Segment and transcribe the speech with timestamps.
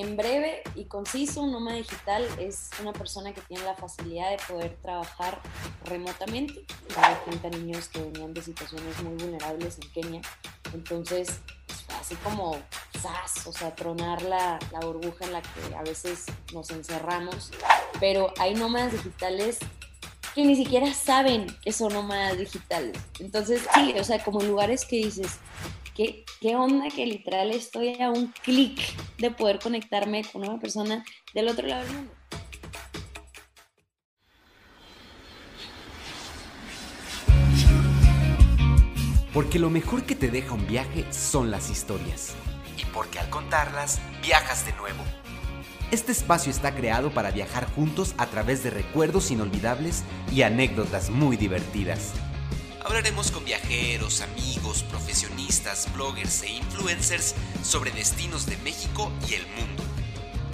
[0.00, 4.38] en breve y conciso, un nómada digital es una persona que tiene la facilidad de
[4.46, 5.40] poder trabajar
[5.84, 6.64] remotamente.
[6.96, 10.20] Hay frente a niños que venían de situaciones muy vulnerables en Kenia.
[10.72, 11.40] Entonces,
[12.00, 12.56] así como
[12.96, 13.46] ¡zas!
[13.48, 17.50] o sea, tronar la, la burbuja en la que a veces nos encerramos.
[17.98, 19.58] Pero hay nómadas digitales
[20.32, 22.96] que ni siquiera saben que son nómadas digitales.
[23.18, 25.38] Entonces, sí, o sea, como lugares que dices,
[26.40, 28.80] ¿qué, onda que literal estoy a un clic
[29.18, 32.12] de poder conectarme con una persona del otro lado del mundo?
[39.34, 42.34] Porque lo mejor que te deja un viaje son las historias.
[42.76, 45.02] Y porque al contarlas, viajas de nuevo.
[45.90, 51.36] Este espacio está creado para viajar juntos a través de recuerdos inolvidables y anécdotas muy
[51.36, 52.14] divertidas.
[52.88, 59.82] Hablaremos con viajeros, amigos, profesionistas, bloggers e influencers sobre destinos de México y el mundo.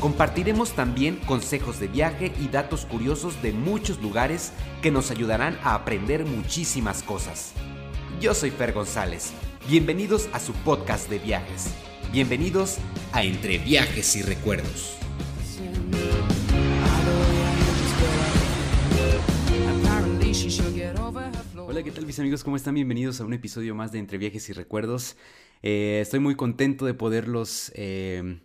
[0.01, 4.51] Compartiremos también consejos de viaje y datos curiosos de muchos lugares
[4.83, 7.53] que nos ayudarán a aprender muchísimas cosas.
[8.21, 9.31] Yo soy Fer González.
[9.69, 11.69] Bienvenidos a su podcast de viajes.
[12.11, 12.79] Bienvenidos
[13.13, 15.04] a Entre Viajes y Recuerdos.
[21.75, 22.45] Hola, ¿qué tal mis amigos?
[22.45, 22.77] ¿Cómo están?
[22.77, 25.17] Bienvenidos a un episodio más de Entre Viajes y Recuerdos.
[25.61, 28.39] Eh, estoy muy contento de poderlos eh,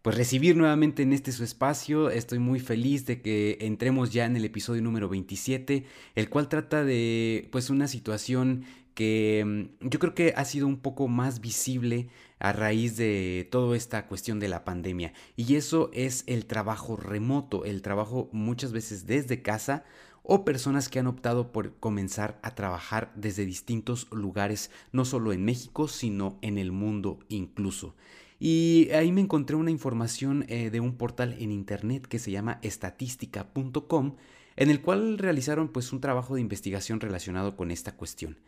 [0.00, 2.08] pues recibir nuevamente en este su espacio.
[2.08, 6.82] Estoy muy feliz de que entremos ya en el episodio número 27, el cual trata
[6.82, 8.64] de pues una situación
[8.94, 9.44] que
[9.82, 12.08] mm, yo creo que ha sido un poco más visible
[12.38, 15.12] a raíz de toda esta cuestión de la pandemia.
[15.36, 19.84] Y eso es el trabajo remoto, el trabajo muchas veces desde casa
[20.22, 25.44] o personas que han optado por comenzar a trabajar desde distintos lugares, no solo en
[25.44, 27.94] México, sino en el mundo incluso.
[28.38, 32.58] Y ahí me encontré una información eh, de un portal en internet que se llama
[32.62, 34.16] estatística.com,
[34.56, 38.38] en el cual realizaron pues un trabajo de investigación relacionado con esta cuestión.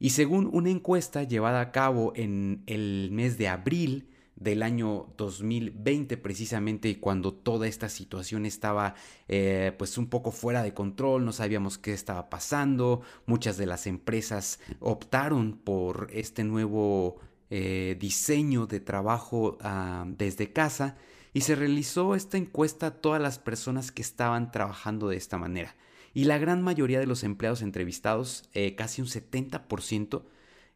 [0.00, 4.08] Y según una encuesta llevada a cabo en el mes de abril
[4.42, 8.94] del año 2020 precisamente cuando toda esta situación estaba
[9.28, 13.86] eh, pues un poco fuera de control, no sabíamos qué estaba pasando, muchas de las
[13.86, 17.20] empresas optaron por este nuevo
[17.50, 20.96] eh, diseño de trabajo ah, desde casa
[21.34, 25.76] y se realizó esta encuesta a todas las personas que estaban trabajando de esta manera.
[26.14, 30.24] Y la gran mayoría de los empleados entrevistados, eh, casi un 70%,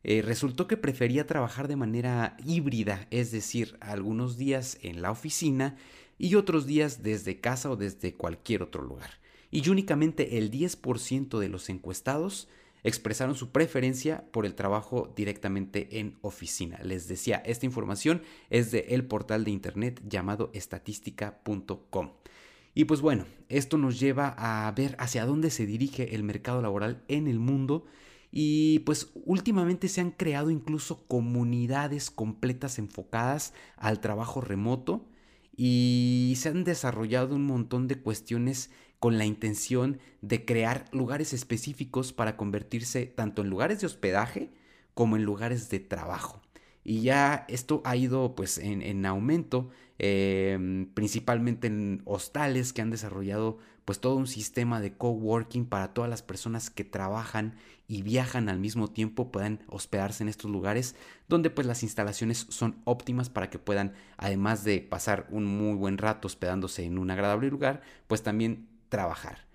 [0.09, 5.75] eh, resultó que prefería trabajar de manera híbrida, es decir, algunos días en la oficina
[6.17, 9.11] y otros días desde casa o desde cualquier otro lugar.
[9.51, 12.47] Y únicamente el 10% de los encuestados
[12.85, 16.79] expresaron su preferencia por el trabajo directamente en oficina.
[16.85, 22.13] Les decía, esta información es de el portal de internet llamado estatística.com.
[22.75, 27.03] Y pues bueno, esto nos lleva a ver hacia dónde se dirige el mercado laboral
[27.09, 27.87] en el mundo
[28.39, 35.09] y pues últimamente se han creado incluso comunidades completas enfocadas al trabajo remoto
[35.57, 42.13] y se han desarrollado un montón de cuestiones con la intención de crear lugares específicos
[42.13, 44.53] para convertirse tanto en lugares de hospedaje
[44.93, 46.43] como en lugares de trabajo.
[46.89, 53.59] Y ya esto ha ido pues en, aumento, em, principalmente en hostales que han desarrollado
[53.85, 57.57] pues todo un sistema de coworking para todas las personas que trabajan
[57.89, 60.95] y viajan al mismo tiempo puedan hospedarse en estos lugares
[61.29, 65.99] donde pues las instalaciones son óptimas para que puedan además de pasar un muy buen
[65.99, 69.47] rato hospedándose en un agradable lugar pues también trabajar.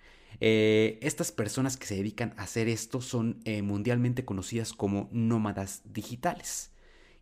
[0.41, 5.81] Eh, estas personas que se dedican a hacer esto son eh, mundialmente conocidas como nómadas
[5.85, 6.70] digitales.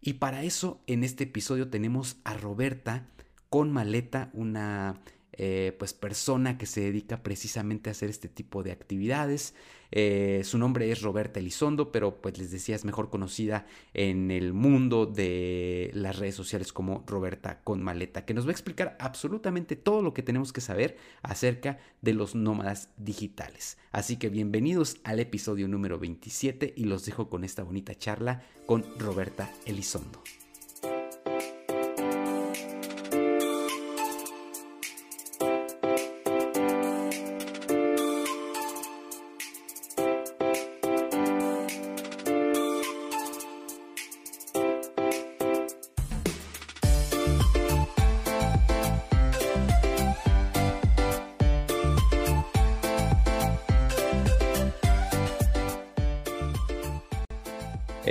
[0.02, 3.08] Y para eso en este episodio tenemos a Roberta
[3.50, 5.02] con maleta, una
[5.34, 9.54] eh, pues persona que se dedica precisamente a hacer este tipo de actividades.
[9.92, 14.54] Eh, su nombre es Roberta Elizondo, pero pues les decía es mejor conocida en el
[14.54, 19.76] mundo de las redes sociales como Roberta con maleta, que nos va a explicar absolutamente
[19.76, 23.78] todo lo que tenemos que saber acerca de los nómadas digitales.
[23.92, 28.86] Así que bienvenidos al episodio número 27 y los dejo con esta bonita charla con
[29.00, 30.22] Roberta Elizondo.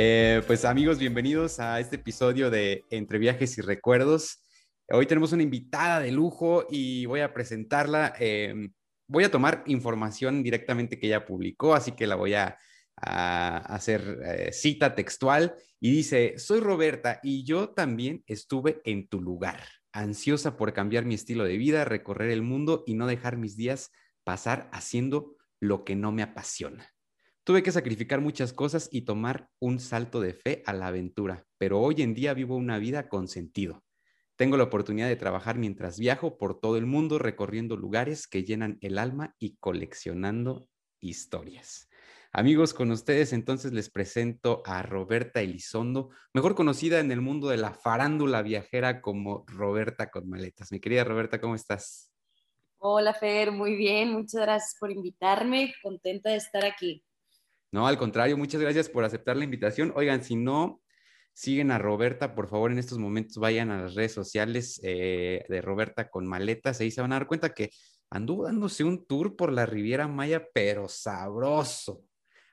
[0.00, 4.40] Eh, pues amigos, bienvenidos a este episodio de Entre Viajes y Recuerdos.
[4.90, 8.14] Hoy tenemos una invitada de lujo y voy a presentarla.
[8.20, 8.72] Em,
[9.08, 12.56] voy a tomar información directamente que ella publicó, así que la voy a,
[12.94, 19.64] hacer eh, cita textual y dice, soy Roberta y yo también estuve en tu lugar,
[19.92, 23.90] ansiosa por cambiar mi estilo de vida, recorrer el mundo y no dejar mis días
[24.22, 26.88] pasar haciendo lo que no me apasiona.
[27.48, 31.80] Tuve que sacrificar muchas cosas y tomar un salto de fe a la aventura, pero
[31.80, 33.82] hoy en día vivo una vida con sentido.
[34.36, 38.76] Tengo la oportunidad de trabajar mientras viajo por todo el mundo recorriendo lugares que llenan
[38.82, 40.68] el alma y coleccionando
[41.00, 41.88] historias.
[42.32, 47.56] Amigos, con ustedes entonces les presento a Roberta Elizondo, mejor conocida en el mundo de
[47.56, 50.70] la farándula viajera como Roberta con maletas.
[50.70, 52.12] Mi querida Roberta, ¿cómo estás?
[52.76, 57.02] Hola Fer, muy bien, muchas gracias por invitarme, contenta de estar aquí.
[57.70, 59.92] No, al contrario, muchas gracias por aceptar la invitación.
[59.94, 60.80] Oigan, si no
[61.34, 65.60] siguen a Roberta, por favor, en estos momentos vayan a las redes sociales eh, de
[65.60, 66.80] Roberta con maletas.
[66.80, 67.70] Ahí se van a dar cuenta que
[68.10, 72.02] anduvo dándose un tour por la Riviera Maya, pero sabroso.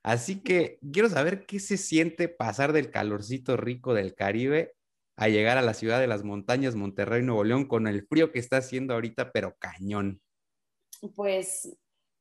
[0.03, 4.73] Así que quiero saber qué se siente pasar del calorcito rico del Caribe
[5.15, 8.39] a llegar a la ciudad de las montañas, Monterrey, Nuevo León, con el frío que
[8.39, 10.21] está haciendo ahorita, pero cañón.
[11.15, 11.75] Pues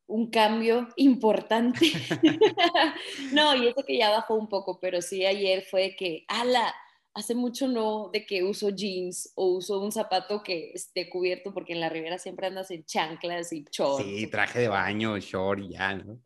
[0.07, 1.81] un cambio importante.
[3.33, 6.75] no, y eso que ya bajó un poco, pero sí ayer fue que, ala,
[7.15, 11.73] hace mucho no de que uso jeans o uso un zapato que esté cubierto, porque
[11.73, 14.05] en la ribera siempre andas en chanclas y shorts.
[14.05, 16.21] Sí, traje de baño, short y ya, ¿no?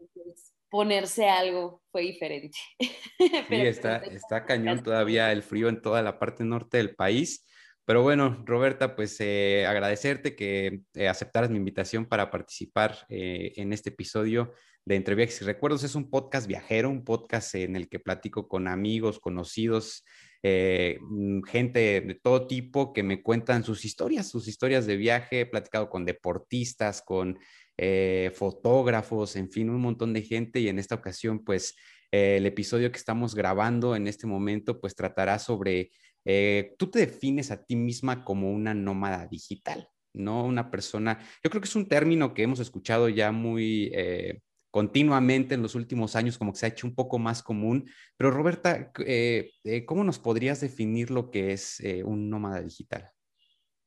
[0.70, 2.58] ponerse algo fue diferente.
[3.48, 7.46] sí, está, está cañón todavía el frío en toda la parte norte del país.
[7.88, 13.72] Pero bueno, Roberta, pues eh, agradecerte que eh, aceptaras mi invitación para participar eh, en
[13.72, 14.52] este episodio
[14.84, 15.84] de Entre Viajes y Recuerdos.
[15.84, 20.04] Es un podcast viajero, un podcast en el que platico con amigos, conocidos,
[20.42, 25.40] mm, gente de todo tipo que me cuentan sus historias, sus historias de viaje.
[25.40, 27.38] He platicado con deportistas, con
[28.34, 30.60] fotógrafos, en fin, un montón de gente.
[30.60, 31.74] Y en esta ocasión, pues
[32.10, 35.90] el episodio que estamos grabando en este momento, pues tratará sobre
[36.30, 41.48] eh, tú te defines a ti misma como una nómada digital, no una persona, yo
[41.48, 46.16] creo que es un término que hemos escuchado ya muy eh, continuamente en los últimos
[46.16, 47.88] años, como que se ha hecho un poco más común,
[48.18, 49.52] pero Roberta, eh,
[49.86, 53.10] ¿cómo nos podrías definir lo que es un nómada digital?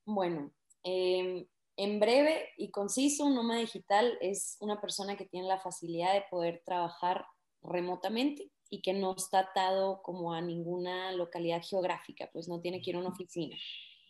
[0.04, 0.52] Bueno,
[0.82, 1.46] em,
[1.76, 6.24] en breve y conciso, un nómada digital es una persona que tiene la facilidad de
[6.28, 7.24] poder trabajar
[7.62, 12.88] remotamente y que no está atado como a ninguna localidad geográfica, pues no tiene que
[12.88, 13.54] ir a una oficina.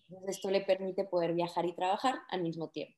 [0.04, 2.96] Entonces esto le permite poder viajar y trabajar al mismo tiempo.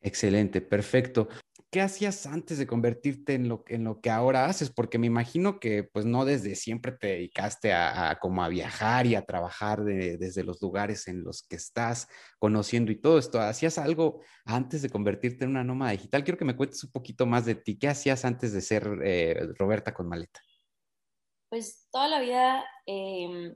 [0.00, 1.28] Excelente, perfecto.
[1.72, 4.70] ¿Qué hacías antes de convertirte en lo, en lo que ahora haces?
[4.70, 9.16] Porque me imagino que pues no desde siempre te dedicaste a, como a viajar y
[9.16, 12.06] a trabajar desde los lugares en los que estás
[12.38, 13.40] conociendo y todo esto.
[13.40, 16.22] ¿Hacías algo antes de convertirte en una nómada digital?
[16.22, 17.76] Quiero que me cuentes un poquito más de ti.
[17.76, 20.40] ¿Qué hacías antes de ser eh, Roberta con maleta?
[21.50, 23.54] Pues toda la vida em,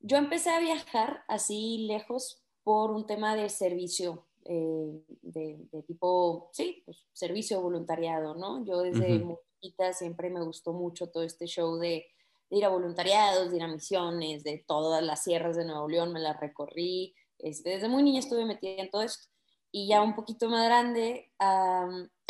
[0.00, 6.82] yo empecé a viajar así lejos por un tema de servicio, eh, de, tipo, sí,
[6.84, 8.64] pues, servicio voluntariado, ¿no?
[8.64, 12.06] Yo desde muy chiquita siempre me gustó mucho todo este show de,
[12.50, 16.20] ir a voluntariados, de ir a misiones, de todas las sierras de Nuevo León, me
[16.20, 17.14] las recorrí.
[17.38, 19.28] Este, desde muy niña estuve metida en todo esto.
[19.70, 21.32] Y ya un poquito más grande,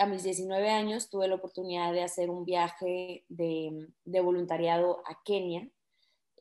[0.02, 5.68] a mis 19 años, tuve la oportunidad de hacer un viaje de, voluntariado a Kenia.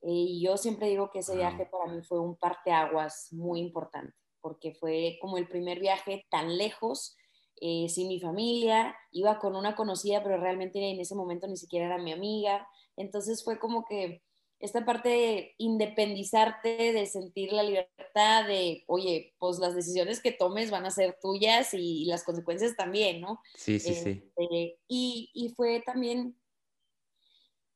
[0.02, 4.74] Y yo siempre digo que ese viaje para mí fue un parteaguas muy importante, porque
[4.74, 7.16] fue como el primer viaje tan lejos,
[7.62, 11.86] eh, sin mi familia, iba con una conocida, pero realmente en ese momento ni siquiera
[11.86, 12.68] era mi amiga.
[12.98, 14.24] Entonces fue como que
[14.62, 20.70] esta parte de independizarte, de sentir la libertad, de, oye, pues las decisiones que tomes
[20.70, 23.42] van a ser tuyas y, las consecuencias también, ¿no?
[23.56, 24.32] Sí, sí, sí.
[24.38, 26.38] Este, y, fue también,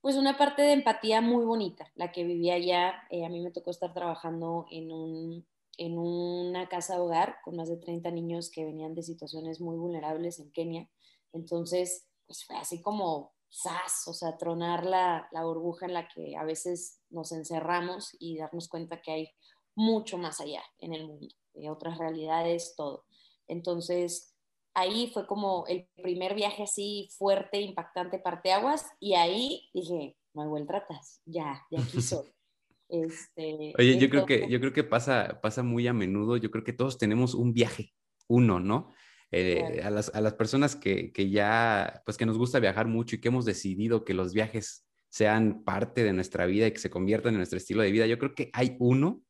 [0.02, 2.94] pues una parte de empatía muy bonita, la que vivía allá.
[3.10, 7.68] Eh, a mí me tocó estar trabajando en, un, en una casa hogar con más
[7.68, 10.88] de 30 niños que venían de situaciones muy vulnerables en Kenia.
[11.34, 13.35] Entonces, pues fue así como
[14.08, 18.68] o sea, tronar la, la, burbuja en la que a veces nos encerramos y darnos
[18.68, 19.30] cuenta que hay
[19.76, 23.06] mucho más allá en el mundo, de otras realidades, todo.
[23.48, 24.36] Entonces,
[24.74, 30.50] ahí fue como el primer viaje así fuerte, impactante, parteaguas, y ahí dije, no hay
[30.50, 32.32] vuelta atrás, ya, de aquí soy.
[32.88, 36.64] Este, Oye, yo creo que, yo creo que pasa, pasa muy a menudo, yo creo
[36.64, 37.94] que todos tenemos un viaje,
[38.28, 38.94] uno, ¿no?
[39.38, 43.16] Eh, a, las, a, las, personas que, que, ya, pues que nos gusta viajar mucho
[43.18, 46.90] y que hemos decidido que los viajes sean parte de nuestra vida y que se
[46.90, 49.26] conviertan en nuestro estilo de vida, yo creo que hay uno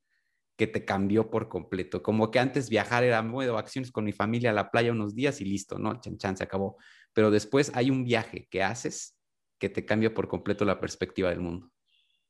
[0.58, 2.04] que te cambió por completo?
[2.04, 5.42] Como que antes viajar era, de vacaciones con mi familia a la playa unos días
[5.42, 6.00] y listo, ¿no?
[6.00, 6.78] Chan, chan, se acabó.
[7.14, 9.18] Pero después hay un viaje que haces
[9.58, 11.72] que te cambia por completo la perspectiva del mundo.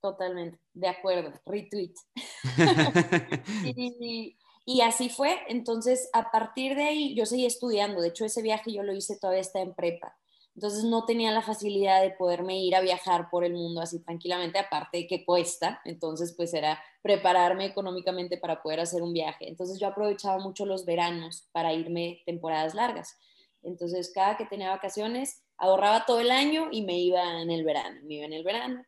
[0.02, 1.94] Totalmente, de acuerdo, retweet.
[3.66, 8.42] y, y, así fue, entonces a partir de ahí yo seguí estudiando, de hecho ese
[8.42, 10.18] viaje yo lo hice todavía está en prepa,
[10.56, 14.58] entonces no tenía la facilidad de poderme ir a viajar por el mundo así tranquilamente,
[14.58, 19.50] aparte de que cuesta, entonces pues era prepararme económicamente para poder hacer un viaje.
[19.50, 23.18] Entonces yo aprovechaba mucho los veranos para irme temporadas largas.
[23.64, 28.00] Entonces cada que tenía vacaciones ahorraba todo el año y me iba en el verano,
[28.06, 28.86] me iba en el verano.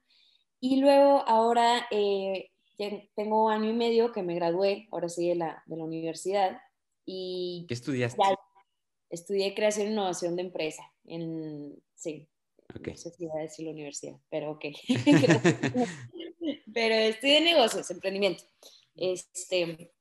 [0.62, 2.50] Y luego ahora eh,
[3.16, 6.62] tengo año y medio que me gradué, ahora sí de la, de la universidad.
[7.06, 8.22] Y ¿Qué estudiaste?
[9.10, 10.84] estudié creación e innovación de empresa.
[11.06, 12.28] En, sí,
[12.74, 14.66] no sé si iba a decir la universidad, pero ok.
[16.74, 18.44] pero estudié negocios, emprendimiento.
[18.96, 19.92] Este,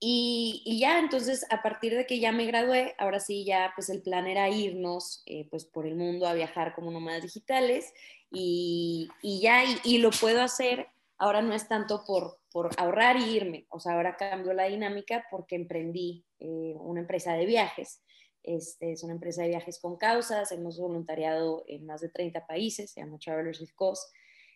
[0.00, 3.88] y, y, ya, entonces, a partir de que ya me gradué, ahora sí, ya, pues
[3.88, 7.92] el plan era irnos, eh, pues, por el mundo a viajar como nómadas digitales
[8.30, 13.16] y, y ya, y, y, lo puedo hacer, ahora no es tanto por, por ahorrar
[13.16, 18.02] y irme, o sea, ahora cambió la dinámica porque emprendí eh, una empresa de viajes
[18.44, 22.92] este, es una empresa de viajes con causas, hemos voluntariado en más de 30 países,
[22.92, 24.06] se llama Travelers with Cause.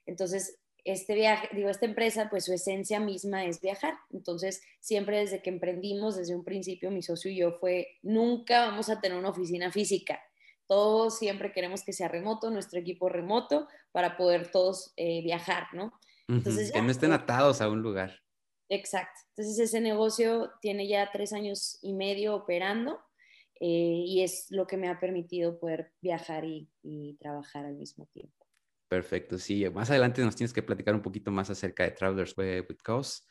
[0.04, 3.94] Entonces, este viaje, digo, esta empresa, pues su esencia misma es viajar.
[4.10, 8.90] Entonces, siempre desde que emprendimos, desde un principio, mi socio y yo fue, nunca vamos
[8.90, 10.20] a tener una oficina física.
[10.66, 15.98] Todos siempre queremos que sea remoto, nuestro equipo remoto, para poder todos eh, viajar, ¿no?
[16.28, 18.20] Entonces, que no estén atados a un lugar.
[18.68, 19.20] Exacto.
[19.30, 23.00] Entonces, ese negocio tiene ya tres años y medio operando
[23.60, 26.68] eh, y es lo que me ha permitido poder viajar y,
[27.18, 28.46] trabajar al mismo tiempo.
[28.88, 29.68] Perfecto, sí.
[29.70, 33.22] Más adelante nos tienes que platicar un poquito más acerca de Travelers with Cause.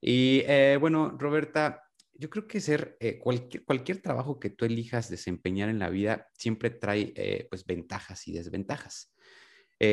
[0.00, 1.82] Y eh, bueno, Roberta,
[2.12, 6.28] yo creo que ser eh, cualquier, cualquier trabajo que tú elijas desempeñar en la vida
[6.34, 9.13] siempre trae pues ventajas y desventajas.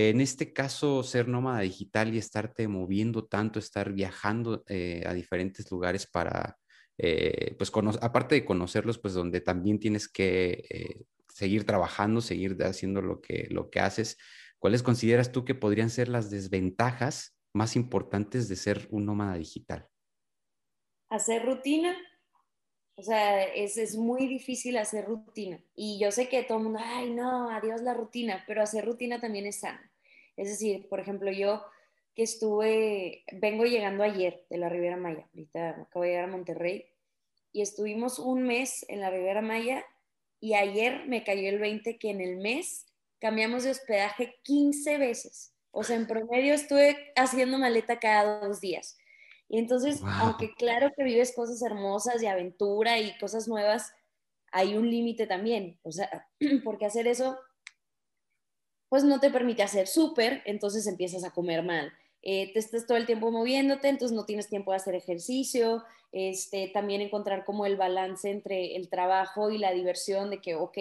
[0.10, 4.63] En este caso, ser nómada digital y estarte moviendo tanto, estar viajando
[5.05, 6.57] a diferentes lugares para
[7.03, 13.01] eh, pues aparte de conocerlos, pues donde también tienes que eh, seguir trabajando, seguir haciendo
[13.01, 14.17] lo que, lo que haces,
[14.60, 19.88] ¿cuáles consideras tú que podrían ser las desventajas más importantes de ser un nómada digital?
[21.10, 21.95] Hacer rutina.
[23.01, 25.60] O sea, es, es muy difícil hacer rutina.
[25.75, 29.20] Y yo sé que todo el mundo, ay, no, adiós la rutina, pero hacer rutina
[29.20, 29.79] también es sano.
[30.38, 31.63] Es decir, por ejemplo, yo
[32.15, 36.86] que estuve, vengo llegando ayer de la Riviera Maya, ahorita acabo de llegar a Monterrey,
[37.51, 39.84] y estuvimos un mes en la Riviera Maya
[40.39, 42.86] y ayer me cayó el 20 que en el mes
[43.20, 45.55] cambiamos de hospedaje 15 veces.
[45.72, 48.96] O sea, en promedio estuve haciendo maleta cada dos días.
[49.51, 53.91] Y entonces, aunque claro que vives cosas hermosas y aventura y cosas nuevas,
[54.50, 55.77] hay un límite también.
[55.84, 56.29] O sea,
[56.63, 57.38] porque hacer eso,
[58.88, 61.91] pues no te permite hacer súper, entonces empiezas a comer mal.
[62.22, 66.70] Eh, te estás todo el tiempo moviéndote, entonces no tienes tiempo de hacer ejercicio, este,
[66.70, 70.77] también encontrar como el balance entre el trabajo y la diversión de que, ok,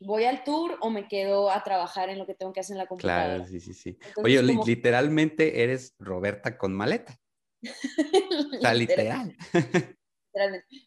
[0.00, 2.80] voy al tour o me quedo a trabajar en lo que tengo que hacer en
[2.80, 3.36] la computadora.
[3.36, 3.98] Claro, sí, sí, sí.
[4.22, 7.18] Oye, literalmente eres Roberta con maleta.
[8.52, 9.36] Está literal.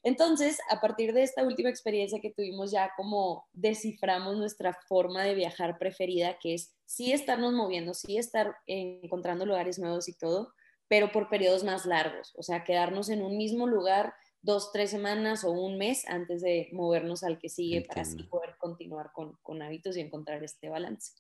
[0.04, 5.36] Entonces, a partir de esta última experiencia que tuvimos, ya como desciframos nuestra forma de
[5.36, 10.54] viajar preferida, que es sí estarnos moviendo, sí estar encontrando lugares nuevos y todo,
[10.90, 15.44] pero por periodos más largos, o sea, quedarnos en un mismo lugar dos, tres semanas
[15.44, 19.62] o un mes antes de movernos al que sigue para así poder continuar con, con,
[19.62, 21.14] hábitos y encontrar este balance.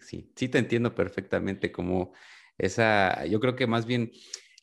[0.00, 2.12] Sí, sí te entiendo perfectamente como
[2.58, 4.12] esa, yo creo que más bien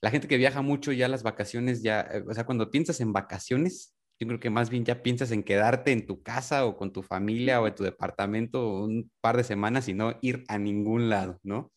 [0.01, 3.13] la gente que viaja mucho ya las vacaciones, ya, eh, o sea, cuando piensas en
[3.13, 6.91] vacaciones, yo creo que más bien ya piensas en quedarte en tu casa o con
[6.91, 11.09] tu familia o en tu departamento un par de semanas y no ir a ningún
[11.09, 11.71] lado, ¿no?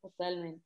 [0.00, 0.64] Totalmente.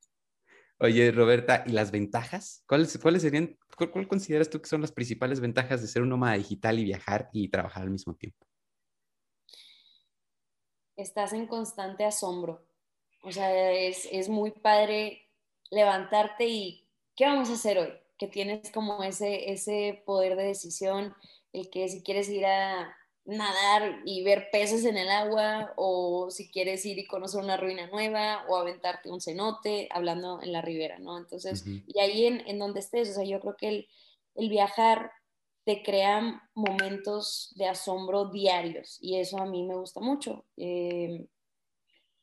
[0.81, 2.63] Oye, Roberta, ¿y las ventajas?
[2.69, 6.37] ¿Cuáles, cuáles serían, cuál, consideras tú que son las principales ventajas de ser un nómada
[6.37, 8.47] digital y viajar y trabajar al mismo tiempo?
[10.97, 12.65] Estás en constante asombro.
[13.23, 15.29] O sea, es, es muy padre
[15.71, 16.88] levantarte y
[17.19, 17.93] ¿qué vamos a hacer hoy?
[18.17, 21.15] Que tienes como ese, ese poder de decisión,
[21.53, 26.49] el que si quieres ir a nadar y ver peces en el agua, o si
[26.49, 31.01] quieres ir y conocer una ruina nueva, o aventarte un cenote, hablando en la ribera,
[31.01, 31.19] ¿no?
[31.19, 33.89] Entonces, y ahí en, en, donde estés, o sea, yo creo que el,
[34.37, 35.11] el viajar
[35.65, 40.45] te crea momentos de asombro diarios, y eso a mí me gusta mucho.
[40.57, 41.27] Eh,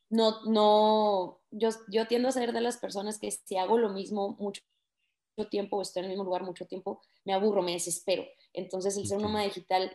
[0.08, 4.36] no, no, yo, yo tiendo a ser de las personas que si hago lo mismo
[4.38, 4.62] mucho
[5.44, 8.24] tiempo o estar en el mismo lugar mucho tiempo, me aburro, me desespero.
[8.52, 9.94] Entonces el ser nómada digital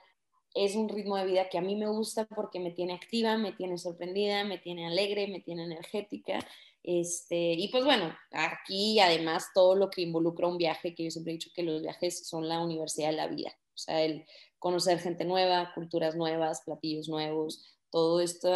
[0.53, 3.53] es un ritmo de vida que a mí me gusta porque me tiene activa, me
[3.53, 6.39] tiene sorprendida, me tiene alegre, me tiene energética.
[6.83, 11.33] Este, y pues bueno, aquí además todo lo que involucra un viaje, que yo siempre
[11.33, 13.51] he dicho que los viajes son la universidad de la vida.
[13.73, 14.25] O sea, el
[14.59, 18.51] conocer gente nueva, culturas nuevas, platillos nuevos, todo esto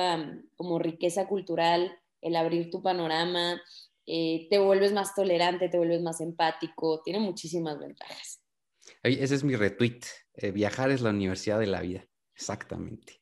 [0.56, 3.62] como riqueza cultural, el abrir tu panorama,
[4.07, 8.41] eh, te vuelves más tolerante, te vuelves más empático, tiene muchísimas ventajas.
[9.03, 10.01] Ese es mi retweet.
[10.35, 12.05] Eh, viajar es la universidad de la vida.
[12.35, 13.21] Exactamente.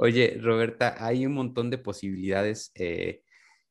[0.00, 3.22] Oye, Roberta, hay un montón de posibilidades eh,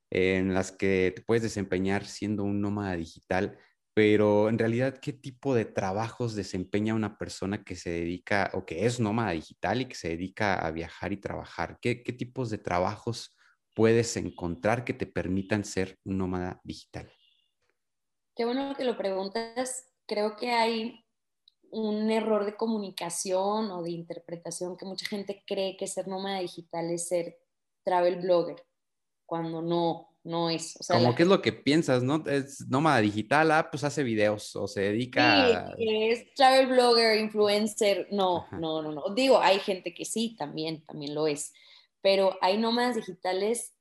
[0.10, 3.58] en las que te puedes desempeñar siendo un nómada digital,
[3.94, 8.86] pero en realidad, ¿qué tipo de trabajos desempeña una persona que se dedica o que
[8.86, 11.78] es nómada digital y que se dedica a viajar y trabajar?
[11.82, 13.36] ¿Qué, qué tipos de trabajos
[13.74, 17.12] puedes encontrar que te permitan ser un nómada digital?
[18.36, 19.90] Qué bueno que lo preguntas.
[20.06, 21.06] Creo que hay
[21.72, 26.90] un error de comunicación o de interpretación que mucha gente cree que ser nómada digital
[26.92, 27.38] es ser
[27.84, 28.58] travel blogger,
[29.26, 30.76] cuando no, no es.
[30.80, 32.24] O sea, Como que es lo que piensas, ¿no?
[32.28, 38.08] Es nómada digital, ah, pues hace videos o se dedica sí, es travel blogger, influencer,
[38.12, 39.04] no, no, no, no.
[39.16, 41.54] Digo, hay gente que sí, también, también lo es,
[42.02, 43.74] pero hay nómadas digitales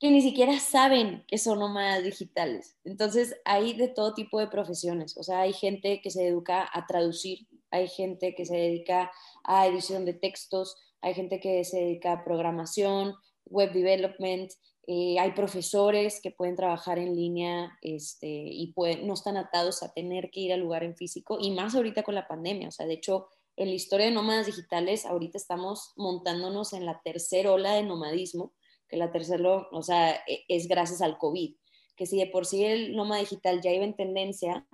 [0.00, 2.76] que ni siquiera saben que son nómadas digitales.
[2.84, 5.16] Entonces, hay de todo tipo de profesiones.
[5.16, 9.10] O sea, hay gente que se educa a traducir, hay gente que se dedica
[9.44, 13.14] a edición de textos, hay gente que se dedica a programación,
[13.46, 14.50] web development,
[14.86, 19.92] eh, hay profesores que pueden trabajar en línea este, y pueden, no están atados a
[19.92, 22.68] tener que ir al lugar en físico, y más ahorita con la pandemia.
[22.68, 27.00] O sea, de hecho, en la historia de nómadas digitales, ahorita estamos montándonos en la
[27.02, 28.52] tercera ola de nomadismo,
[28.88, 31.54] que la tercera, o sea, e, es gracias al COVID,
[31.96, 34.66] que si de por sí el nómada digital ya iba en tendencia,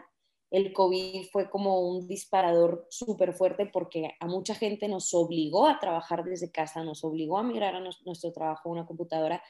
[0.50, 5.78] el COVID fue como un disparador súper fuerte porque a mucha gente nos obligó a
[5.78, 9.42] trabajar desde casa, nos obligó a migrar a nuestro trabajo a una computadora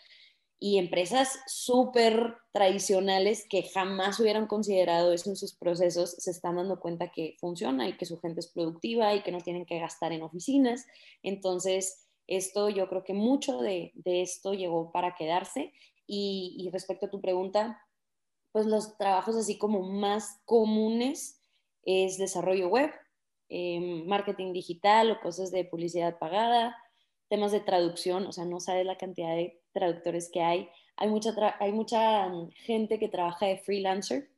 [0.62, 6.78] y empresas súper tradicionales que jamás hubieran considerado eso en sus procesos se están dando
[6.78, 10.12] cuenta que funciona y que su gente es productiva y que no tienen que gastar
[10.12, 10.84] en oficinas.
[11.22, 15.72] Entonces, esto yo creo que mucho de, esto llegó para quedarse.
[16.06, 17.80] Y, respecto a tu pregunta,
[18.52, 21.40] pues los trabajos así como más comunes
[21.84, 22.90] es desarrollo web,
[23.48, 26.76] em, marketing digital o cosas de publicidad pagada,
[27.30, 30.68] temas de traducción, o sea, no sabes la cantidad de traductores que hay.
[30.96, 34.30] Hay mucha, hay mucha mm, gente que trabaja de freelancer,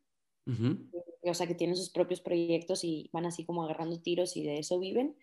[1.24, 4.58] o sea, que tienen sus propios proyectos y van así como agarrando tiros y de
[4.58, 5.16] eso viven.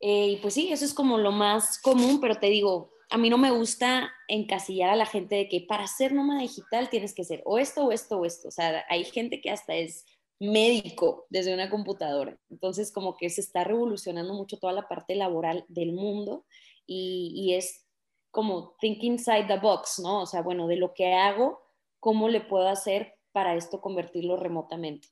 [0.00, 3.30] Eh, y pues sí, eso es como lo más común, pero te digo, a mí
[3.30, 7.24] no me gusta encasillar a la gente de que para ser nómada digital tienes que
[7.24, 8.48] ser o esto o esto o esto.
[8.48, 10.06] O sea, hay gente que hasta es
[10.40, 12.36] médico desde una computadora.
[12.50, 16.46] Entonces, como que se está revolucionando mucho toda la parte laboral del mundo
[16.86, 17.86] y, es
[18.30, 20.22] como thinking inside the box, ¿no?
[20.22, 21.60] O sea, bueno, de lo que hago,
[22.00, 25.08] ¿cómo le puedo hacer para esto convertirlo remotamente?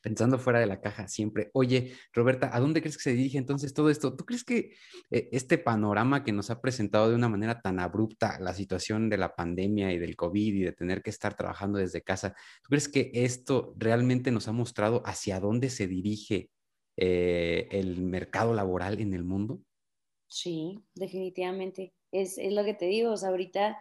[0.00, 1.50] pensando fuera de la caja siempre.
[1.52, 4.16] Oye, Roberta, ¿a dónde crees que se dirige entonces todo esto?
[4.16, 4.72] ¿Tú crees que
[5.10, 9.18] eh, este panorama que nos ha presentado de una manera tan abrupta la situación de
[9.18, 12.88] la pandemia y del COVID y de tener que estar trabajando desde casa, ¿tú crees
[12.88, 16.50] que esto realmente nos ha mostrado hacia dónde se dirige
[16.96, 19.60] eh, el mercado laboral en el mundo?
[20.28, 21.92] Sí, definitivamente.
[22.12, 23.78] Es, es lo que te digo, o sea, ahorita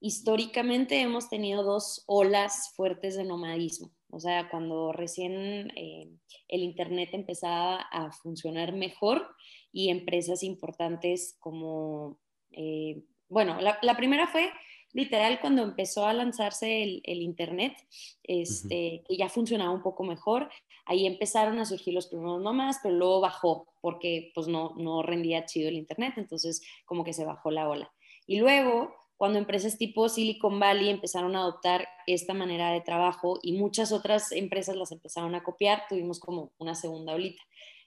[0.00, 6.08] históricamente hemos tenido dos olas fuertes de nomadismo o sea, cuando recién eh,
[6.48, 9.28] el Internet empezaba a funcionar mejor
[9.70, 12.18] y empresas importantes como,
[12.52, 14.50] eh, bueno, la, primera fue
[14.92, 17.74] literal cuando empezó a lanzarse el, Internet,
[18.22, 20.50] este, que ya funcionaba un poco mejor,
[20.86, 25.44] ahí empezaron a surgir los primeros nomás, pero luego bajó porque pues no, no rendía
[25.44, 27.92] chido el Internet, entonces como que se bajó la ola.
[28.26, 33.52] Y luego cuando empresas tipo Silicon Valley empezaron a adoptar esta manera de trabajo y
[33.58, 37.42] muchas otras empresas las empezaron a copiar, tuvimos como una segunda olita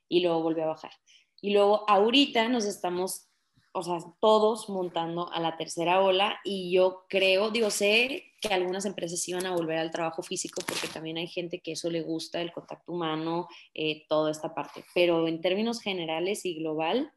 [0.10, 0.92] y luego volvió a bajar.
[1.40, 3.30] Y luego ahorita nos estamos,
[3.74, 8.86] o sea, todos montando a la tercera ola y yo creo, digo, sé que algunas
[8.86, 12.42] empresas iban a volver al trabajo físico porque también hay gente que eso le gusta,
[12.42, 17.14] el contacto humano, eh, toda esta parte, pero en términos generales y global,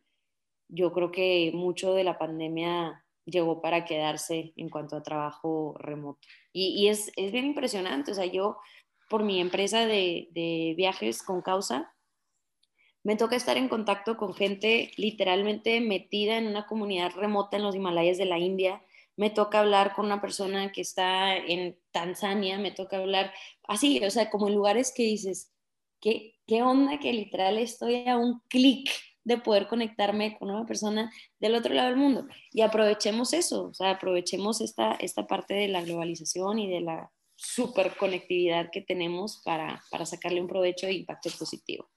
[0.68, 6.20] yo creo que mucho de la pandemia llegó para quedarse en cuanto a trabajo remoto.
[6.52, 8.58] Y, es, es, bien impresionante, o sea, yo
[9.08, 11.93] por mi empresa de, de, viajes con causa,
[13.04, 17.76] me toca estar en contacto con gente literalmente metida en una comunidad remota en los
[17.76, 18.82] Himalayas de la India,
[19.16, 23.32] me toca hablar con una persona que está en Tanzania, me toca hablar
[23.68, 25.52] así, o sea, como en lugares que dices,
[26.00, 28.90] ¿qué, qué onda que literal estoy a un clic
[29.22, 32.26] de poder conectarme con una persona del otro lado del mundo?
[32.52, 37.12] Y aprovechemos eso, o sea, aprovechemos esta, esta parte de la globalización y de la
[37.36, 41.88] super conectividad que tenemos para, para sacarle un provecho e impacto positivo.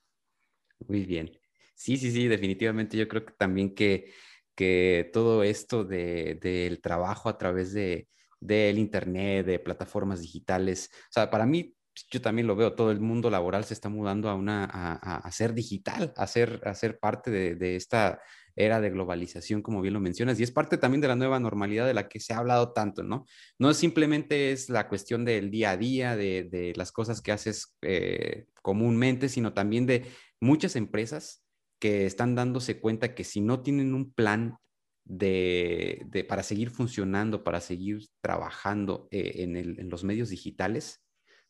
[0.80, 1.32] Muy bien.
[1.76, 4.12] Sí, sí, sí, definitivamente yo creo que también que
[4.58, 8.10] que todo esto del trabajo a través de,
[8.40, 11.76] del Internet, de plataformas digitales, o sea, para mí,
[12.10, 15.54] yo también lo veo, todo el mundo laboral se está mudando a, una, a, ser
[15.54, 18.20] digital, a ser, a ser parte de, esta
[18.58, 21.86] era de globalización, como bien lo mencionas, y es parte también de la nueva normalidad
[21.86, 23.26] de la que se ha hablado tanto, ¿no?
[23.60, 28.48] No simplemente es la cuestión del día a día, de, las cosas que haces eh,
[28.62, 30.06] comúnmente, sino también de
[30.42, 31.44] muchas empresas
[31.80, 34.58] que están dándose cuenta que si no tienen un plan
[35.06, 41.04] de, para seguir funcionando, para seguir trabajando eh, en, los medios digitales,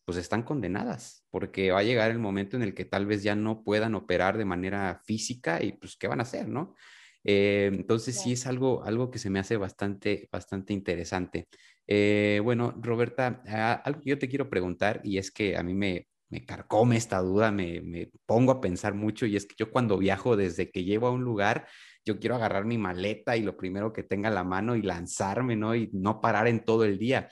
[0.05, 3.35] pues están condenadas, porque va a llegar el momento en el que tal vez ya
[3.35, 6.75] no puedan operar de manera física y pues, ¿qué van a hacer, no?
[7.23, 11.47] Eh, entonces sí es algo, algo que se me hace bastante, bastante interesante.
[11.87, 15.73] Eh, bueno, Roberta, ah, algo que yo te quiero preguntar y es que a mí
[15.73, 19.97] me, me carcome esta duda, me, pongo a pensar mucho y es que yo cuando
[19.97, 21.67] viajo, desde que llego a un lugar,
[22.05, 25.55] yo quiero agarrar mi maleta y lo primero que tenga a la mano y lanzarme,
[25.55, 25.75] ¿no?
[25.75, 27.29] Y no parar en todo el día.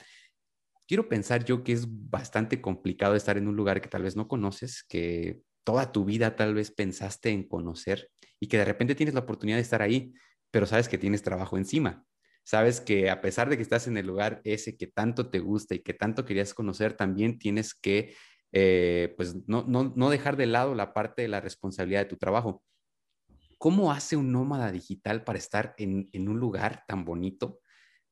[0.87, 4.27] Quiero pensar yo que es bastante complicado estar en un lugar que tal vez no
[4.27, 9.13] conoces, que toda tu vida tal vez pensaste en conocer y que de repente tienes
[9.13, 10.13] la oportunidad de estar ahí,
[10.51, 12.05] pero sabes que tienes trabajo encima.
[12.45, 15.75] Sabes que a pesar de que estás en el lugar ese que tanto te gusta
[15.75, 18.15] y que tanto querías conocer, también tienes que
[18.57, 22.63] eh, pues no, no, dejar de lado la parte de la responsabilidad de tu trabajo.
[23.57, 27.59] ¿Cómo hace un nómada digital para estar en, un lugar tan bonito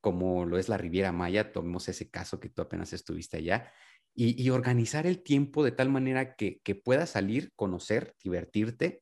[0.02, 1.54] como lo es la Riviera Maya?
[1.54, 3.72] Tomemos ese caso que tú apenas estuviste allá.
[4.16, 9.02] Y, organizar el tiempo de tal manera que, que puedas salir, conocer, divertirte,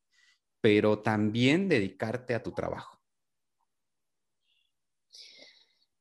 [0.62, 3.02] pero también dedicarte a tu trabajo.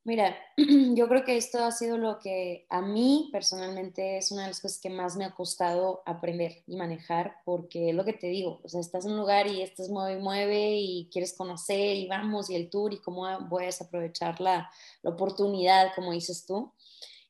[0.04, 0.36] Mira,
[0.96, 4.60] yo creo que esto ha sido lo que a mí personalmente es una de las
[4.60, 8.62] cosas que más me ha costado aprender y manejar, porque es lo que te digo,
[8.64, 12.08] o sea, estás en un lugar y estás mueve y mueve y quieres conocer y
[12.08, 14.72] vamos y el tour y cómo a aprovechar la,
[15.04, 16.74] la oportunidad, como dices tú.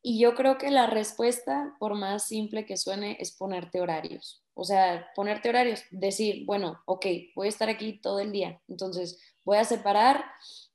[0.04, 4.44] Y yo creo que la respuesta, por más simple que suene, es ponerte horarios.
[4.54, 9.20] O sea, ponerte horarios, decir, bueno, ok, voy a estar aquí todo el día, entonces
[9.46, 10.26] voy a separar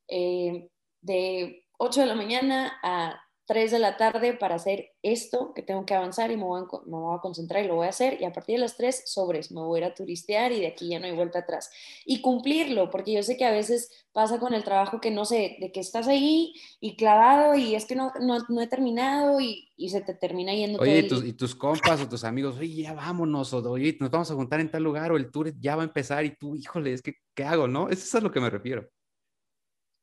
[0.09, 0.69] eh,
[1.03, 5.87] de 8 de la mañana a 3 de la tarde para hacer esto que tengo
[5.87, 8.57] que avanzar y me voy, a, concentrar y lo voy a hacer y a partir
[8.57, 11.07] de las 3 sobres me voy a ir a turistear y de aquí ya no
[11.07, 11.71] hay vuelta atrás
[12.05, 15.57] y cumplirlo porque yo sé que a veces pasa con el trabajo que no sé,
[15.61, 19.91] de que estás ahí y clavado y es que no, no, he terminado y, y,
[19.91, 23.53] se te termina yendo oye, todo y, tus, compas o tus amigos, oye, ya vámonos
[23.53, 25.87] o oye, nos vamos a juntar en tal lugar o el tour ya va a
[25.87, 27.69] empezar y tú, híjole, es que, ¿qué hago?
[27.69, 27.89] ¿No?
[27.91, 28.89] Eso es a lo que me refiero.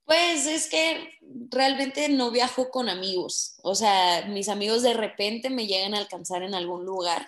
[0.06, 1.10] Pues es que
[1.50, 6.44] realmente no viajo con amigos, o sea, mis amigos de repente me llegan a alcanzar
[6.44, 7.28] en algún lugar,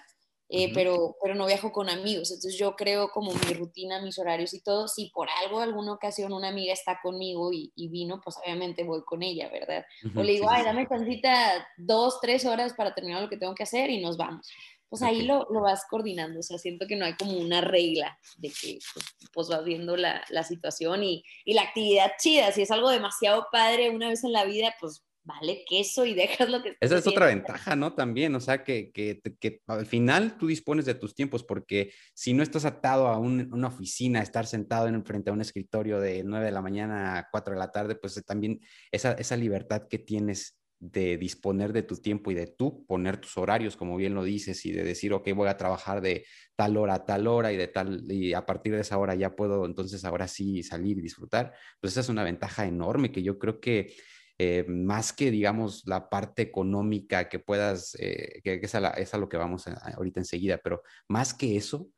[0.49, 4.53] eh, pero, pero no viajo con amigos, entonces yo creo como mi rutina, mis horarios
[4.53, 8.83] y todo, si por algo, alguna ocasión una amiga está conmigo y, vino, pues obviamente
[8.83, 9.85] voy con ella, ¿verdad?
[10.13, 13.63] o le digo, ay, dame chancita dos, tres horas para terminar lo que tengo que
[13.63, 14.49] hacer y nos vamos
[14.89, 18.17] pues ahí lo, lo, vas coordinando, o sea, siento que no hay como una regla
[18.37, 22.61] de que pues, pues vas viendo la, la situación y, y, la actividad chida, si
[22.61, 26.61] es algo demasiado padre una vez en la vida, pues vale queso y dejas lo
[26.61, 26.77] que...
[26.79, 27.93] Esa es otra ventaja, ¿no?
[27.93, 32.33] También, o sea, que, que, que, al final tú dispones de tus tiempos, porque si
[32.33, 36.45] no estás atado a una oficina, estar sentado en frente a un escritorio de 9
[36.45, 40.57] de la mañana a 4 de la tarde, pues también esa, esa libertad que tienes
[40.91, 44.65] de disponer de tu tiempo y de tú poner tus horarios, como bien lo dices,
[44.65, 47.67] y de decir, ok, voy a trabajar de tal hora a tal hora y de
[47.67, 51.53] tal, y a partir de esa hora ya puedo entonces ahora sí salir y disfrutar,
[51.79, 53.93] pues esa es una ventaja enorme que yo creo que
[54.37, 59.37] eh, más que, digamos, la parte económica que puedas, eh, que, es, a lo que
[59.37, 61.89] vamos ahorita enseguida, pero más que eso,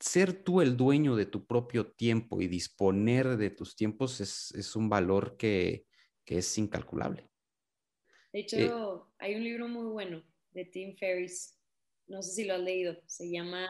[0.00, 4.74] ser tú el dueño de tu propio tiempo y disponer de tus tiempos es, es
[4.74, 5.86] un valor que,
[6.24, 7.29] que es incalculable.
[8.32, 11.58] De eh, hecho, hay un libro muy bueno de Tim Ferriss,
[12.06, 13.68] no sé si lo has leído, se llama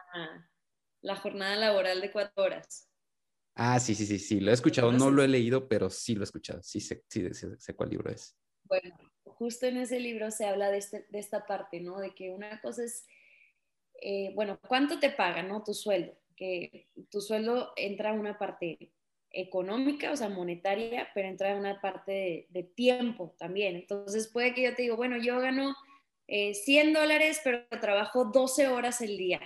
[1.03, 2.89] La jornada laboral de cuatro horas.
[3.55, 6.23] Ah, sí, sí, sí, sí, lo he escuchado, no lo he leído, pero sí lo
[6.23, 8.37] he escuchado, sí sé, sí, sé, cuál libro es.
[8.65, 11.99] Bueno, justo en ese libro se habla de, este, de esta parte, ¿no?
[11.99, 13.07] De que una cosa es,
[14.01, 15.63] eh, bueno, ¿cuánto te pagan, ¿no?
[15.63, 18.95] Tu sueldo, que tu sueldo entra una parte
[19.33, 23.77] económica, o sea, monetaria, pero entra en una parte de, tiempo también.
[23.77, 25.75] Entonces puede que yo te digo, bueno, yo gano
[26.27, 29.41] 100 eh, dólares, pero trabajo 12 horas el día.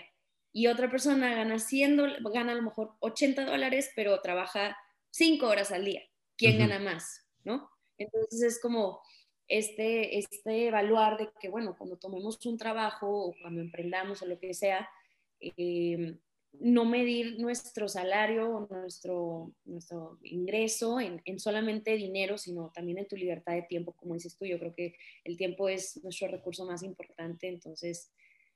[0.53, 4.77] Y otra persona gana 100, gana a lo mejor 80 dólares, pero trabaja
[5.11, 6.03] 5 horas al día.
[6.37, 7.27] ¿Quién gana más?
[7.45, 7.71] ¿No?
[7.99, 9.01] Entonces es como
[9.49, 14.39] este, este evaluar de que, bueno, cuando tomemos un trabajo o cuando emprendamos o lo
[14.39, 14.89] que sea,
[15.41, 16.17] eh,
[16.61, 23.17] no medir nuestro salario o nuestro, nuestro ingreso en, solamente dinero, sino también en tu
[23.17, 24.45] libertad de tiempo, como dices tú.
[24.45, 28.13] Yo creo que el tiempo es nuestro recurso más importante, entonces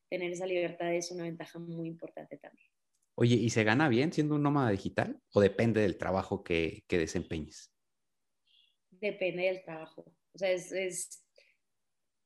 [0.08, 2.68] tener esa libertad es una ventaja muy importante también.
[3.14, 6.98] Oye, ¿y se gana bien siendo un nómada digital o depende del trabajo que, que
[6.98, 7.74] desempeñes?
[8.90, 10.14] Depende del trabajo.
[10.32, 11.27] O sea, es, es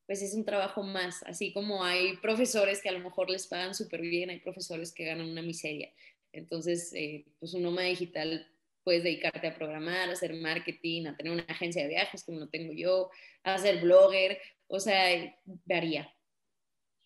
[0.07, 3.75] pues es un trabajo más, así como hay profesores que a lo mejor les pagan
[3.75, 5.91] súper bien, hay profesores que ganan una miseria.
[6.33, 8.47] Entonces, eh, pues un nómada digital
[8.85, 12.49] puedes dedicarte a programar, a hacer marketing, a tener una agencia de viajes como lo
[12.49, 13.11] tengo yo,
[13.45, 15.35] a ser blogger, o sea,
[15.65, 16.13] varía.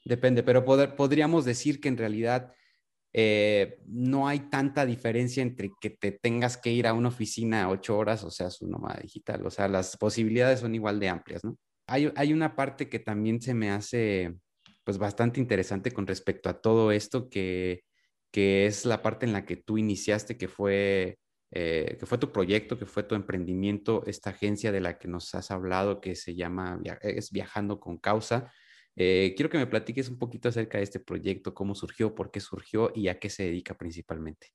[0.05, 2.55] Depende, pero podríamos decir que en realidad
[3.13, 7.97] eh, no hay tanta diferencia entre que te tengas que ir a una oficina ocho
[7.99, 11.59] horas o seas un nómada digital, o sea, las posibilidades son igual de amplias, ¿no?
[11.87, 14.35] Hay, una parte que también se me hace
[14.85, 17.85] pues bastante interesante con respecto a todo esto, que,
[18.33, 21.19] es la parte en la que tú iniciaste, que fue,
[21.53, 25.35] eh, que fue tu proyecto, que fue tu emprendimiento, esta agencia de la que nos
[25.35, 28.53] has hablado, que se llama es Viajando con Causa.
[28.95, 32.41] Eh, quiero que me platiques un poquito acerca de este proyecto, cómo surgió, por qué
[32.41, 34.53] surgió y a qué se dedica principalmente.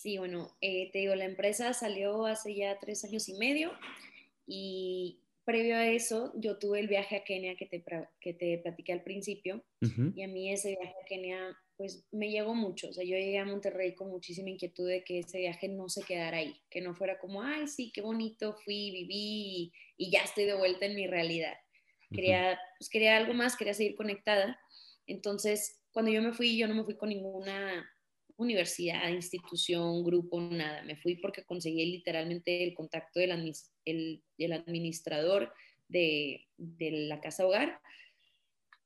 [0.00, 3.70] Sí, bueno, eh, te digo, la empresa salió hace ya tres años y medio.
[4.52, 7.84] Y previo a eso, yo tuve el viaje a Kenia que te,
[8.20, 9.64] que te platiqué al principio.
[10.16, 12.88] Y a mí ese viaje a Kenia, pues me llegó mucho.
[12.88, 16.02] O sea, yo llegué a Monterrey con muchísima inquietud de que ese viaje no se
[16.02, 16.60] quedara ahí.
[16.68, 20.86] Que no fuera como, ay, sí, qué bonito, fui, viví y, ya estoy de vuelta
[20.86, 21.54] en mi realidad.
[22.12, 24.58] Quería, pues, quería algo más, quería seguir conectada.
[25.06, 27.88] Entonces, cuando yo me fui, yo no me fui con ninguna
[28.40, 30.82] universidad, institución, grupo, nada.
[30.82, 33.32] Me fui porque conseguí literalmente el contacto del,
[34.52, 35.52] administrador
[35.88, 37.80] de, la casa hogar.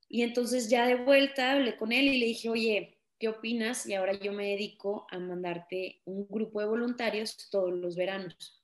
[0.08, 3.86] Y entonces ya de vuelta hablé con él y le dije, oye, ¿qué opinas?
[3.86, 8.62] Y ahora yo me dedico a mandarte un grupo de voluntarios todos los veranos.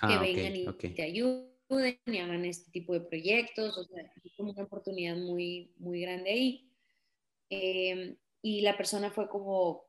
[0.00, 3.78] que ah, vengan y te ayuden y hagan este tipo de proyectos.
[3.78, 6.68] O sea, es como una oportunidad muy, muy grande ahí.
[7.48, 9.86] Eh, y la persona fue como,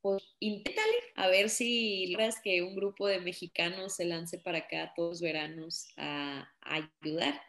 [0.00, 4.92] pues inténtale, a ver si logras que un grupo de mexicanos se lance para acá
[4.94, 7.40] todos los veranos a, ayudar.